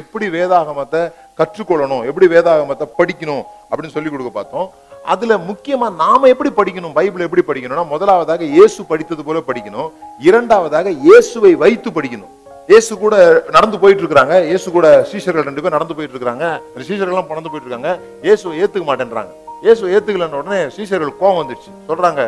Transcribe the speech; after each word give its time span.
எப்படி 0.00 0.26
வேதாகமத்தை 0.36 1.02
கற்றுக்கொள்ளணும் 1.40 2.04
எப்படி 2.10 2.26
வேதாகமத்தை 2.34 2.86
படிக்கணும் 2.98 3.44
அப்படின்னு 3.70 3.94
சொல்லி 3.96 4.10
கொடுக்க 4.12 4.32
பார்த்தோம். 4.38 4.68
அதுல 5.12 5.32
முக்கியமா 5.48 5.86
நாம 6.02 6.28
எப்படி 6.32 6.50
படிக்கணும் 6.58 6.94
பைபிள் 6.98 7.26
எப்படி 7.26 7.42
படிக்கணும்னா 7.48 7.84
முதலாவதாக 7.94 8.44
இயேசு 8.56 8.80
படித்தது 8.90 9.22
போல 9.26 9.40
படிக்கணும். 9.48 9.88
இரண்டாவதாக 10.28 10.88
இயேசுவை 11.06 11.52
வைத்து 11.64 11.90
படிக்கணும். 11.98 12.32
இயேசு 12.70 12.92
கூட 13.02 13.14
நடந்து 13.56 13.76
போயிட்டு 13.82 14.02
இருக்கிறாங்க. 14.02 14.34
இயேசு 14.50 14.68
கூட 14.76 14.86
சீஷர்கள் 15.10 15.46
ரெண்டு 15.48 15.62
பேரும் 15.62 15.76
நடந்து 15.78 15.96
போயிட்டு 15.96 16.16
இருக்காங்க 16.16 16.46
அந்த 16.76 17.10
எல்லாம் 17.10 17.32
நடந்து 17.32 17.50
போயிட்டு 17.52 17.68
இருக்காங்க. 17.68 17.92
இயேசுவை 18.26 18.54
ஏத்துக்க 18.62 18.86
மாட்டேன்றாங்க. 18.90 19.32
இயேசுவை 19.66 19.90
ஏத்துக்கலன்ற 19.96 20.40
உடனே 20.42 20.60
சீஷர்கள் 20.76 21.18
கோவம் 21.20 21.40
வந்துடுச்சு. 21.40 21.72
சொல்றாங்க 21.88 22.22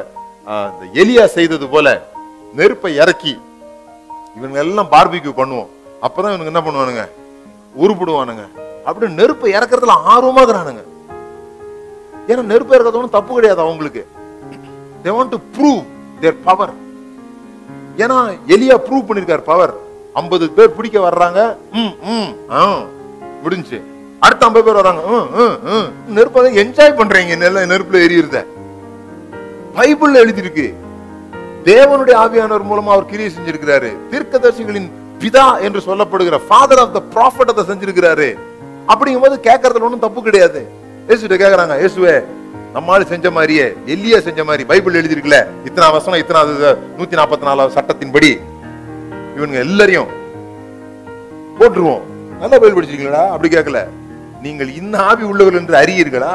இந்த 0.73 0.85
எலியா 1.03 1.25
செய்தது 1.37 1.67
போல 1.75 1.87
நெருப்பை 2.59 2.91
இறக்கி 3.03 3.35
இவங்க 4.39 4.59
எல்லாம் 4.65 4.91
பார்பிக்யூ 4.97 5.33
பண்ணுவோம். 5.41 5.71
அப்பதான் 6.07 6.33
இவனுக்கு 6.33 6.53
என்ன 6.53 6.63
பண்ணுவானுங்க? 6.67 7.05
உருப்பிடுவானுங்க. 7.83 8.45
அப்படி 8.85 9.13
நெருப்பை 9.13 9.53
இறக்குறதுல 9.53 9.95
ஆர்வமா 10.13 10.41
இருக்கிறானுங்க. 10.43 10.83
ஏன்னா 12.29 12.43
நெருப்பு 12.53 12.75
இறக்கிறது 12.77 13.01
ஒண்ணும் 13.01 13.17
தப்பு 13.19 13.35
கிடையாது 13.35 13.61
அவங்களுக்கு. 13.61 14.03
They 15.05 15.11
want 15.17 15.35
to 15.35 15.39
prove 15.57 15.83
their 16.21 16.43
power 16.45 16.75
ஏன்னா 18.05 18.17
எலியா 18.55 18.77
ப்ரூவ் 18.87 19.07
பண்ணிருக்காரு 19.09 19.43
பவர் 19.51 19.75
ஐம்பது 20.13 20.51
பேர் 20.57 20.75
பிடிக்க 20.75 20.99
வர்றாங்க. 21.01 21.41
ம் 21.73 21.95
ம் 22.15 22.33
ஆ 22.51 22.63
முடிஞ்சுச்சு 23.45 23.79
அடுத்த 24.19 24.47
ஐம்பது 24.47 24.65
பேர் 24.67 24.81
வராங்க 24.81 25.03
ம், 25.15 25.57
ம், 25.75 25.89
நெருப்பை 26.17 26.51
என்ஜாய் 26.63 26.99
பண்றீங்க. 26.99 27.35
நெல்ல 27.43 27.65
நெருப்புல 27.73 28.03
எரியுறத 28.07 28.39
பைபிள்ல 29.77 30.23
எழுதியிருக்கு. 30.25 30.67
தேவனுடைய 31.65 32.15
ஆவியானவர் 32.25 32.69
மூலமா 32.71 32.93
அவர் 32.95 33.11
கிரியை 33.11 33.31
செஞ்சிருக்கிறாரு. 33.33 33.91
தீர்க்கதர்சிகளின் 34.11 34.89
பிதா 35.21 35.47
என்று 35.67 35.81
சொல்லப்படுகிற 35.89 36.37
ஃபாதர் 36.49 36.81
ஆஃப் 36.83 36.95
த 36.97 37.03
ப்ராஃபட் 37.15 37.53
அதை 37.53 37.65
செஞ்சிருக்கிறாரு. 37.71 38.29
அப்படிங்கும்போது 38.93 39.37
கேட்கறதுல 39.47 39.87
ஒன்றும் 39.89 40.05
தப்பு 40.07 40.21
கிடையாது. 40.27 40.61
இயேசுட்ட 41.09 41.37
கேட்கறாங்க 41.43 41.77
இயேசுவே 41.83 42.17
நம்மால் 42.75 43.11
செஞ்ச 43.13 43.27
மாதிரியே 43.37 43.67
எல்லியா 43.95 44.19
செஞ்ச 44.27 44.41
மாதிரி 44.49 44.63
பைபிள் 44.71 44.99
எழுதியிருக்கல 45.01 45.39
இத்தனை 45.69 45.87
வசனம் 45.97 46.21
இத்தனை 46.23 46.41
நூத்தி 46.99 47.19
நாற்பத்தி 47.21 47.49
நாலாவது 47.49 47.77
சட்டத்தின்படி. 47.79 48.31
இவனுங்க 49.37 49.59
எல்லாரையும் 49.67 50.11
போட்டுருவோம். 51.59 52.05
நல்லா 52.43 52.57
பைபிள் 52.63 52.77
படிச்சிருக்கீங்களா 52.79 53.25
அப்படி 53.35 53.51
கேட்கல 53.57 53.81
நீங்கள் 54.45 54.71
இன்ன 54.81 54.95
ஆவி 55.09 55.25
உள்ளவர்கள் 55.31 55.63
என்று 55.63 55.77
அறியீர்களா? 55.83 56.33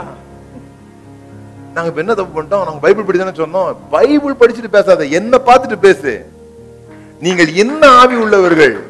நாங்க 1.73 1.89
இப்ப 1.89 2.01
என்ன 2.03 2.13
தப்பு 2.19 2.33
பண்ணிட்டோம்? 2.35 2.66
நாங்க 2.67 2.81
பைபிள் 2.85 3.07
படி 3.07 3.19
சொன்னோம். 3.43 3.69
பைபிள் 3.95 4.39
படிச்சுட்டு 4.41 4.75
பேசாத 4.77 5.05
என்ன 5.19 5.33
பார்த்துட்டு 5.49 5.77
பேசு. 5.88 6.13
நீங்கள் 7.25 7.50
என்ன 7.53 7.88
ஆவி 7.88 8.16
உள்ளவர்கள்? 8.16 8.86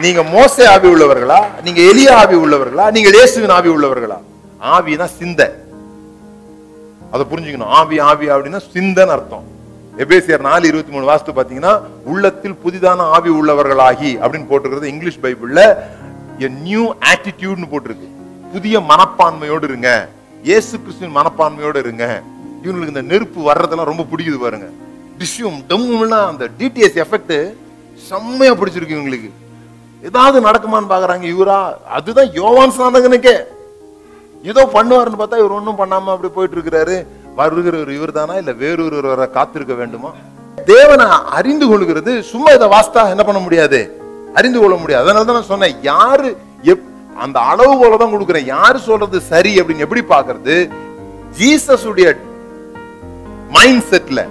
நீங்க 0.00 0.20
மோச 0.22 0.66
ஆவி 0.66 0.88
உள்ளவர்களா? 0.92 1.40
நீங்க 1.64 1.80
எளிய 1.80 2.16
ஆவி 2.16 2.36
உள்ளவர்களா? 2.36 2.90
நீங்க 2.90 3.08
இயேசுவின் 3.08 3.54
ஆவி 3.56 3.68
உள்ளவர்களா? 3.68 4.18
ஆவினா 4.74 5.04
சிந்த. 5.04 5.40
அதை 7.10 7.26
புரிஞ்சுக்கணும். 7.30 7.72
ஆவி 7.80 7.98
ஆவி 7.98 8.28
அப்படின்னா 8.28 8.60
சிந்தன் 8.74 9.12
அர்த்தம். 9.16 9.44
எபேசியர் 9.98 10.40
நாலு 10.40 10.68
இருபத்தி 10.68 10.92
மூணு 10.92 11.06
வாஸ்து 11.10 11.30
பாத்தீங்கன்னா 11.38 11.80
உள்ளத்தில் 12.04 12.56
புதிதான 12.64 12.96
ஆவி 13.16 13.30
உள்ளவர்களாகி 13.30 14.12
அப்படின்னு 14.22 14.48
போட்டிருக்கிறது 14.50 14.92
இங்கிலீஷ் 14.94 15.20
பைபிள்ல. 15.22 15.76
நியூ 16.48 16.94
ஆட்டிடியூட்னு 16.94 17.68
போட்டிருக்கு. 17.72 18.08
புதிய 18.52 18.80
மனப்பான்மையோடு 18.80 19.62
இருங்க. 19.62 20.08
இயேசு 20.42 20.80
கிறிஸ்துவின் 20.80 21.16
மனப்பான்மையோடு 21.16 21.76
இருங்க. 21.76 22.22
இவங்களுக்கு 22.64 22.94
இந்த 22.94 23.02
நெருப்பு 23.02 23.40
வர்றதெல்லாம் 23.50 23.90
ரொம்ப 23.92 24.06
பிடிக்குது 24.12 24.38
பாருங்க. 24.38 24.66
டிஷ்யூம் 25.18 25.64
டம்முன்னா 25.68 26.26
அந்த 26.26 26.48
டிடிஎஸ் 26.58 27.04
எஃபெக்ட் 27.04 27.54
செம்மையா 28.08 28.52
பிடிச்சிருக்கு 28.52 28.96
இவங்களுக்கு. 28.98 29.30
ஏதாவது 30.02 30.40
நடக்குமான்னு 30.40 30.92
பாக்குறாங்க 30.92 31.22
இவரா? 31.22 31.72
அதுதான் 31.88 32.32
யோவான் 32.32 32.70
சாந்தகனுக்கே 32.70 33.44
ஏதோ 34.44 34.70
பண்ணுவாருன்னு 34.74 35.18
பார்த்தா 35.18 35.38
இவர் 35.38 35.50
ஒன்றும் 35.50 35.78
பண்ணாம 35.78 36.04
அப்படி 36.04 36.28
போயிட்டு 36.28 36.56
இருக்கிறாரு 36.56 37.06
வருகிறவர் 37.36 37.88
இவர் 37.88 38.12
தானா 38.12 38.34
இல்ல 38.34 38.52
வேறொருவர் 38.52 39.30
காத்திருக்க 39.30 39.74
வேண்டுமா? 39.74 40.10
தேவனை 40.64 41.06
அறிந்து 41.06 41.66
கொள்கிறது 41.66 42.22
சும்மா 42.22 42.50
இதை 42.50 42.68
வாஸ்தா 42.68 43.08
என்ன 43.08 43.24
பண்ண 43.24 43.40
முடியாது? 43.40 44.00
அறிந்து 44.34 44.58
கொள்ள 44.60 44.76
முடியாது. 44.76 45.04
அதனால 45.04 45.24
தான் 45.24 45.34
நான் 45.34 45.44
சொன்னேன் 45.44 45.82
யாரு 45.82 46.36
எப்- 46.62 46.90
அந்த 47.16 47.40
அளவுகோல 47.40 47.96
தான் 47.96 48.12
கொடுக்குறேன். 48.12 48.44
யாரு 48.44 48.78
சொல்றது 48.78 49.20
சரி 49.20 49.60
அப்படின்னு 49.60 49.76
எப்படி 49.76 50.00
பாக்குறது 50.00 50.70
ஜீசஸ் 51.38 51.86
உடைய 51.86 52.18
மைண்ட் 53.50 53.82
செட்ல 53.90 54.26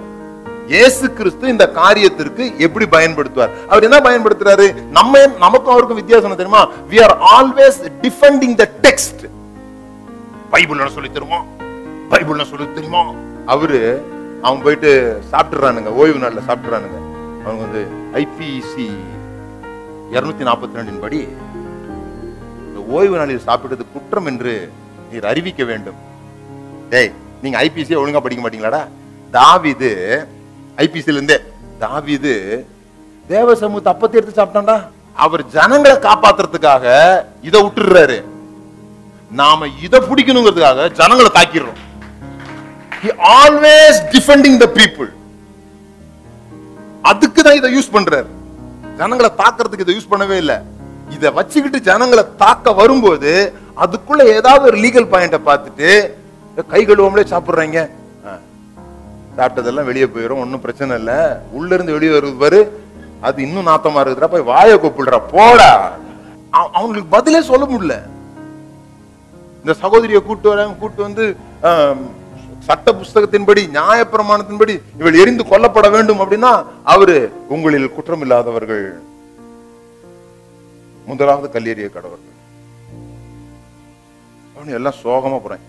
இயேசு 0.68 1.12
கிறிஸ்து 1.12 1.44
இந்த 1.48 1.64
காரியத்திற்கு 1.74 2.44
எப்படி 2.56 2.86
பயன்படுத்துவார்? 2.96 3.52
அவர் 3.68 3.82
என்ன 3.82 3.98
பயன்படுத்துறாரு? 3.98 4.66
நம்ம 4.90 5.26
நமக்கும் 5.26 5.72
அவருக்கும் 5.72 6.00
வித்தியாசம் 6.00 6.26
என்ன 6.28 6.38
தெரியுமா? 6.40 6.62
We 6.90 6.98
are 7.04 7.14
always 7.36 7.78
defending 8.04 8.54
the 8.60 8.70
text 8.86 9.22
Bible 10.50 10.88
சொல்லி 10.88 11.10
தருமா? 11.10 11.40
பைபிள் 12.08 12.50
சொல்லி 12.50 12.66
தெரியுமா 12.72 13.02
அவரு 13.46 13.80
அவன் 14.42 14.62
போயிட்டு 14.62 15.22
சாப்பிட்டுறானுங்க 15.32 15.90
ஓய்வு 16.02 16.18
நாளில் 16.18 16.46
சாப்பிட்டுறானுங்க. 16.48 16.98
அவங்க 17.44 17.62
வந்து 17.66 17.82
ஐபிசி 18.22 18.86
இருநூத்தி 20.14 20.44
நாற்பத்தி 20.48 20.78
ரெண்டின் 20.78 21.02
படி 21.04 21.20
இந்த 22.66 22.80
ஓய்வு 22.88 23.16
நாளில் 23.16 23.46
சாப்பிட்டது 23.48 23.84
குற்றம் 23.92 24.26
என்று 24.26 24.70
நீர் 25.10 25.24
அறிவிக்க 25.24 25.64
வேண்டும். 25.64 25.98
டேய் 26.90 27.12
நீங்க 27.42 27.58
ஐபிசி 27.64 27.98
ஒழுங்கா 28.02 28.22
படிக்க 28.26 28.42
மாட்டீங்களாடா? 28.44 28.82
தாவிது 29.32 29.90
ஐபிசில 30.76 31.18
இருந்தே 31.18 31.38
தாவிது 31.80 32.64
தேவ 33.28 33.54
சமூகத்தை 33.54 33.90
அப்பத்தி 33.92 34.18
எடுத்து 34.18 34.42
சாப்பிட்டான்டா. 34.42 34.76
அவர் 35.24 35.42
ஜனங்களை 35.46 35.96
காப்பாத்துறதுக்காக 35.96 36.84
இதை 37.42 37.58
விட்டுடுறாரு. 37.62 38.18
நாம 39.30 39.66
இதை 39.86 40.00
பிடிக்கணுங்கிறதுக்காக 40.00 40.90
ஜனங்களை 41.00 41.30
தாக்கிடுறோம். 41.38 41.80
He 43.02 43.10
always 43.38 43.94
defending 44.14 44.56
the 44.62 44.68
people. 44.78 45.10
அதுக்கு 47.10 47.42
தான் 47.42 47.58
இதை 47.60 47.70
யூஸ் 47.76 47.94
பண்றாரு. 47.94 48.28
ஜனங்களை 48.98 49.30
தாக்குறதுக்கு 49.42 49.86
இதை 49.86 49.94
யூஸ் 49.96 50.12
பண்ணவே 50.12 50.36
இல்லை. 50.42 50.58
இதை 51.10 51.30
வச்சுக்கிட்டு 51.38 51.80
ஜனங்களை 51.80 52.24
தாக்க 52.36 52.72
வரும்போது 52.72 53.32
அதுக்குள்ள 53.84 54.22
ஏதாவது 54.38 54.64
ஒரு 54.70 54.78
லீகல் 54.84 55.10
பாயிண்ட 55.12 55.38
பார்த்துட்டு 55.48 55.88
கை 56.72 56.86
கழுவாமலே 56.86 57.24
சாப்பிடுறாங்க. 57.32 57.90
சாப்பிட்டதெல்லாம் 59.36 59.88
வெளியே 59.90 60.06
போயிடும் 60.14 60.42
ஒன்றும் 60.44 60.64
பிரச்சனை 60.64 60.96
இல்லை. 61.00 61.18
உள்ள 61.58 61.70
இருந்து 61.76 61.96
வெளியே 61.96 62.12
வருது 62.14 62.36
பாரு 62.44 62.60
அது 63.26 63.38
இன்னும் 63.46 63.68
நாத்தமா 63.70 64.00
இருக்குதுடா 64.00 64.32
போய் 64.32 64.50
வாயை 64.52 64.76
கூப்பிடுறா 64.78 65.18
போடா. 65.34 65.70
அவங்களுக்கு 66.78 67.08
பதிலே 67.16 67.40
சொல்ல 67.50 67.64
முடியல. 67.72 67.96
இந்த 69.62 69.74
சகோதரியை 69.82 70.20
கூட்டு 70.22 70.46
வராங்க 70.52 70.74
கூட்டு 70.82 71.00
வந்து 71.06 71.24
சட்ட 72.66 72.88
புஸ்தகத்தின்படி 72.98 73.62
நியாயப்பிரமாணத்தின்படி 73.76 74.74
இவள் 75.00 75.20
எரிந்து 75.22 75.44
கொல்லப்பட 75.52 75.86
வேண்டும் 75.94 76.20
அப்படின்னா 76.22 76.52
அவரு 76.94 77.16
உங்களில் 77.54 77.94
குற்றம் 77.96 78.22
இல்லாதவர்கள் 78.24 78.84
முதலாவது 81.06 81.48
கல்லெறிய 81.54 81.88
கடவர்கள் 81.94 82.38
அவனு 84.56 84.76
எல்லாம் 84.78 85.00
சோகமா 85.02 85.38
போறேன். 85.44 85.64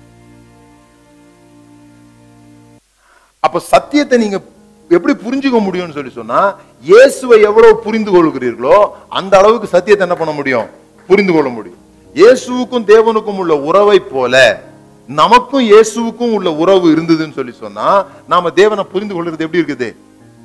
அப்ப 3.46 3.60
சத்தியத்தை 3.74 4.18
நீங்க 4.24 4.38
எப்படி 4.96 5.14
புரிஞ்சுக்க 5.26 5.60
முடியும்னு 5.66 5.98
சொல்லி 5.98 6.12
சொன்னா 6.20 6.42
இயேசுவை 6.90 7.38
எவ்வளவு 7.50 7.74
புரிந்து 7.86 8.12
கொள்கிறீர்களோ 8.16 8.78
அந்த 9.20 9.34
அளவுக்கு 9.42 9.74
சத்தியத்தை 9.76 10.06
என்ன 10.08 10.18
பண்ண 10.20 10.34
முடியும்? 10.40 10.68
புரிந்து 11.10 11.34
கொள்ள 11.34 11.50
முடியும். 11.58 11.80
இயேசுவுக்கும் 12.20 12.88
தேவனுக்கும் 12.92 13.40
உள்ள 13.44 13.54
உறவை 13.70 14.00
போல 14.14 14.44
நமக்கும் 15.10 15.66
இயேசுவுக்கும் 15.72 16.34
உள்ள 16.38 16.50
உறவு 16.64 16.88
இருந்ததுன்னு 16.96 17.38
சொல்லி 17.40 17.54
சொன்னா 17.64 17.88
நாம 18.34 18.52
தேவனை 18.60 18.84
புரிந்து 18.94 19.16
கொள்றது 19.16 19.46
எப்படி 19.46 19.62
இருக்குது? 19.62 19.90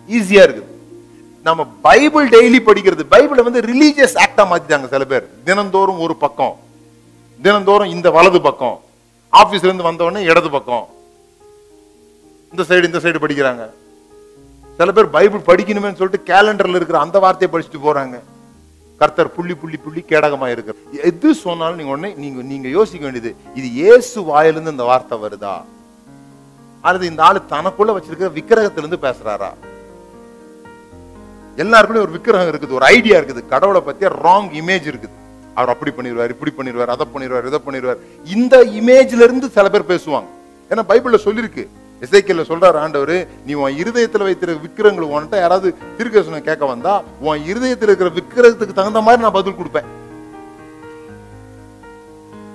ஈஸியா 0.08 0.42
இருக்குது. 0.46 0.68
நம்ம 1.46 1.66
பைபிள் 1.86 2.26
டெய்லி 2.36 2.60
படிக்கிறது 2.68 3.04
பைபிளை 3.14 3.42
வந்து 3.48 3.60
ரிலீஜியஸ் 3.70 4.16
ஆக்டா 4.24 4.44
மாத்திட்டாங்க 4.52 4.88
சில 4.94 5.04
பேர். 5.12 5.26
தினந்தோறும் 5.48 6.00
ஒரு 6.06 6.16
பக்கம். 6.24 6.54
தினந்தோறும் 7.40 7.92
இந்த 7.96 8.10
வலது 8.16 8.40
பக்கம். 8.48 8.78
ஆபீஸ்ல 9.40 9.70
இருந்து 9.70 9.88
வந்தவொடனே 9.88 10.22
இடது 10.30 10.50
பக்கம். 10.56 10.86
இந்த 12.52 12.62
சைடு 12.68 12.88
இந்த 12.90 13.00
சைடு 13.04 13.18
படிக்கிறாங்க. 13.24 13.64
சில 14.78 14.92
பேர் 14.96 15.14
பைபிள் 15.16 15.48
படிக்கணுமேன்னு 15.48 15.98
சொல்லிட்டு 16.00 16.28
கேலண்டர்ல 16.32 16.78
இருக்கிற 16.80 16.98
அந்த 17.04 17.16
வார்த்தையை 17.24 17.50
படிச்சுட்டு 17.52 17.86
போறாங்க. 17.86 18.16
கர்த்தர் 19.00 19.34
புள்ளி 19.34 19.54
புள்ளி 19.62 19.78
புள்ளி 19.82 20.00
கேடகமா 20.10 20.46
இருக்கிற 20.52 21.02
எது 21.08 21.28
சொன்னாலும் 21.42 21.78
நீங்க 21.80 21.92
உடனே 21.94 22.10
நீங்க 22.22 22.40
நீங்க 22.52 22.68
யோசிக்க 22.76 23.02
வேண்டியது 23.06 23.30
இது 23.58 23.66
இயேசு 23.80 24.18
வாயிலிருந்து 24.30 24.74
இந்த 24.74 24.86
வார்த்தை 24.90 25.16
வருதா? 25.24 25.54
அல்லது 26.86 27.04
இந்த 27.10 27.22
ஆளு 27.26 27.40
தனக்குள்ள 27.54 27.92
வச்சிருக்கிற 27.96 28.30
விக்கிரகத்திலிருந்து 28.38 28.98
பேசுறாரா? 29.06 29.50
எல்லாருக்குள்ளயும் 31.64 32.06
ஒரு 32.06 32.16
விக்கிரகம் 32.16 32.50
இருக்குது 32.52 32.76
ஒரு 32.78 32.86
ஐடியா 32.96 33.16
இருக்குது. 33.20 33.42
கடவுளை 33.52 33.82
பத்திய 33.88 34.10
ராங் 34.24 34.50
இமேஜ் 34.62 34.88
இருக்குது. 34.92 35.14
அவர் 35.58 35.72
அப்படி 35.74 35.92
பண்ணிடுவார் 35.96 36.34
இப்படி 36.34 36.52
பண்ணிடுவார் 36.58 36.94
அதை 36.94 37.06
பண்ணிடுவார் 37.14 37.48
இதை 37.50 37.60
பண்ணிடுவார் 37.66 38.02
இந்த 38.36 38.56
இமேஜ்ல 38.80 39.26
இருந்து 39.28 39.48
சில 39.56 39.68
பேர் 39.74 39.90
பேசுவாங்க. 39.92 40.28
ஏன்னா 40.70 40.84
பைபிள்ல 40.90 41.20
சொல்லிருக்கு 41.26 41.64
இசைக்கல்ல 42.06 42.42
சொல்றாரு 42.50 42.78
ஆண்டவர் 42.84 43.16
நீ 43.46 43.52
உன் 43.60 43.78
இருதயத்துல 43.82 44.26
வைத்திருக்க 44.26 44.66
விக்கிரங்கள் 44.66 45.10
உன்கிட்ட 45.12 45.36
யாராவது 45.44 45.68
திருக்கசனம் 45.98 46.48
கேட்க 46.48 46.64
வந்தா 46.72 46.94
உன் 47.26 47.46
இருதயத்துல 47.50 47.90
இருக்கிற 47.90 48.10
விக்கிரகத்துக்கு 48.18 48.78
தகுந்த 48.80 49.00
மாதிரி 49.06 49.24
நான் 49.24 49.38
பதில் 49.38 49.58
கொடுப்பேன். 49.60 49.88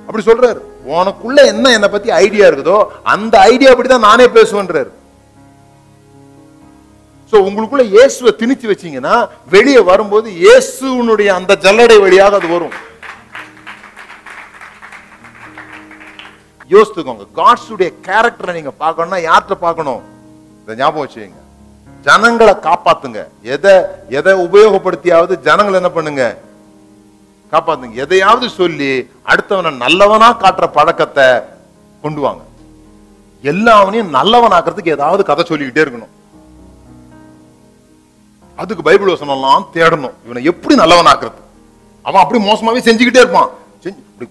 அப்படி 0.08 0.24
சொல்றாரு. 0.30 0.60
உனக்குள்ள 0.96 1.40
என்ன 1.52 1.66
என்னை 1.76 1.90
பத்தி 1.92 2.10
ஐடியா 2.24 2.46
இருக்குதோ 2.50 2.78
அந்த 3.14 3.36
ஐடியா 3.52 3.72
அப்படிதான் 3.74 4.08
நானே 4.10 4.26
பேசுவேன்றாரு. 4.38 4.92
சோ 7.34 7.36
உங்களுக்குள்ள 7.48 7.84
இயேசுவை 7.94 8.32
திணிச்சு 8.42 8.66
வச்சீங்கன்னா 8.72 9.14
வெளியே 9.54 9.84
வரும்போது 9.92 10.28
இயேசுனுடைய 10.44 11.30
அந்த 11.40 11.54
ஜல்லடை 11.64 11.98
வழியாக 12.04 12.40
அது 12.40 12.50
வரும். 12.56 12.76
யோசித்துக்கோங்க. 16.74 17.26
காட்ஸுடைய 17.36 17.90
கேரக்டரை 18.08 18.54
நீங்க 18.54 18.72
பார்க்கணும்னா 18.80 19.20
யார்கிட்ட 19.30 19.56
பார்க்கணும்? 19.66 20.02
இதை 20.64 20.76
ஞாபகம் 20.76 21.06
வச்சுக்கோங்க. 21.06 21.42
ஜனங்களை 22.02 22.54
காப்பாத்துங்க. 22.54 23.28
எதை 23.42 23.74
எதை 24.10 24.34
உபயோகப்படுத்தியாவது 24.34 25.36
ஜனங்களை 25.40 25.74
என்ன 25.74 25.90
பண்ணுங்க? 25.90 26.38
காப்பாத்துங்க. 27.52 27.94
எதையாவது 27.94 28.50
சொல்லி 28.50 29.10
அடுத்தவனை 29.26 29.72
நல்லவனா 29.76 30.30
காட்டுற 30.40 30.68
பழக்கத்தை 30.68 31.28
கொண்டு 32.02 32.22
வாங்க. 32.22 32.42
எல்லாவனையும் 33.42 34.14
நல்லவனாக்குறதுக்கு 34.14 34.88
ஏதாவது 34.88 35.24
கதை 35.24 35.46
சொல்லிக்கிட்டே 35.46 35.84
இருக்கணும். 35.86 36.12
அதுக்கு 38.56 38.84
பைபிள் 38.84 39.14
வசனம்லாம் 39.14 39.66
தேடணும். 39.74 40.16
இவனை 40.26 40.44
எப்படி 40.44 40.76
நல்லவனாக்குறது? 40.76 41.40
அவன் 42.02 42.22
அப்படி 42.22 42.40
மோசமாவே 42.44 42.82
செஞ்சுக்கிட்டே 42.88 43.24
இருப்பான். 43.24 43.50
செஞ்சு 43.84 44.28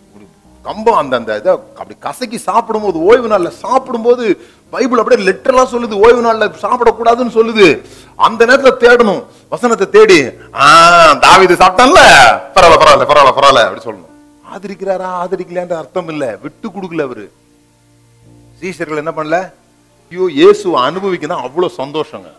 கம்பம் 0.66 0.98
அந்த 1.00 1.14
அந்த 1.20 1.36
இதை 1.40 1.52
அப்படி 1.80 1.94
கசக்கி 2.06 2.38
சாப்பிடும்போது 2.48 2.98
ஓய்வு 3.08 3.28
நாள்ல 3.32 3.50
சாப்பிடும்போது 3.62 4.24
பைபிள் 4.74 5.00
அப்படியே 5.00 5.24
லெட்டர்லாம் 5.28 5.72
சொல்லுது 5.72 5.94
ஓய்வு 6.04 6.22
நாள்ல 6.26 6.46
சாப்பிடக்கூடாதுன்னு 6.64 7.36
சொல்லுது. 7.38 7.66
அந்த 8.26 8.40
நேரத்தில் 8.48 8.80
தேடணும் 8.84 9.22
வசனத்தை 9.54 9.86
தேடி 9.96 10.18
ஆ 10.62 10.66
தாவிது 11.24 11.54
சாப்பிட்டான்ல? 11.62 12.02
பரவாயில்ல 12.56 12.80
பரவாயில்ல 12.82 13.08
பரவாயில்ல 13.10 13.34
பரவாயில்ல 13.38 13.66
அப்படி 13.66 13.84
சொல்லணும். 13.88 14.10
ஆதரிக்கிறாரா 14.54 15.08
ஆதரிக்கலான்ற 15.22 15.76
அர்த்தம் 15.82 16.10
இல்லை 16.14 16.30
விட்டு 16.44 16.66
கொடுக்கல 16.76 17.06
அவரு. 17.08 17.26
சீசர்கள் 18.60 19.02
என்ன 19.02 19.14
பண்ணல? 19.18 19.38
ஐயோ 20.12 20.26
இயேசு 20.40 20.66
அனுபவிக்கணும் 20.86 21.44
அவ்வளவு 21.46 21.78
சந்தோஷங்க. 21.82 22.30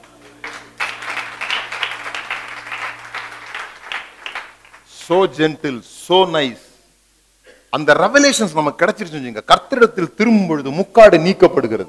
சோ 5.08 5.18
ஜென்டில் 5.40 5.81
சோ 6.08 6.20
நைஸ் 6.36 6.68
அந்த 7.75 7.94
ரெவலேஷன்ஸ் 7.94 8.54
நமக்கு 8.54 8.86
கிடைச்சிருச்சு 8.86 9.18
வச்சுங்க 9.20 9.42
கர்த்தரிடத்தில் 9.52 10.16
திரும்பும் 10.16 10.48
பொழுது 10.48 10.70
முக்காடு 10.70 11.18
நீக்கப்படுகிறது. 11.18 11.88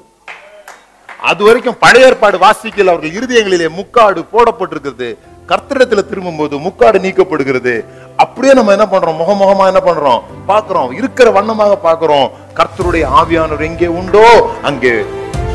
அது 1.21 1.43
வரைக்கும் 1.43 1.77
பழைய 1.79 2.05
ஏற்பாடு 2.05 2.37
வாசிக்கல 2.37 2.93
அவர்கள் 2.93 3.15
இருதயங்களிலே 3.19 3.69
முக்காடு 3.69 4.25
போடப்பட்டிருக்கிறது. 4.33 5.15
கர்த்தரிடத்துல 5.47 6.07
திரும்பும்போது 6.09 6.57
முக்காடு 6.57 6.99
நீக்கப்படுகிறது. 6.99 7.85
அப்படியே 8.17 8.53
நம்ம 8.53 8.71
என்ன 8.71 8.85
பண்றோம்? 8.85 9.19
முகமுகமா 9.21 9.65
என்ன 9.65 9.81
பண்றோம்? 9.85 10.21
பார்க்கிறோம். 10.45 10.91
இருக்கிற 10.91 11.31
வண்ணமாக 11.31 11.77
பார்க்கிறோம். 11.77 12.31
கர்த்தருடைய 12.55 13.05
ஆவியானவர் 13.21 13.61
எங்கே 13.61 13.87
உண்டோ 13.87 14.51
அங்கே 14.61 15.05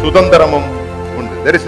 சுதந்திரமும் 0.03 0.69
உண்டு. 1.17 1.35
There 1.45 1.59
is 1.61 1.67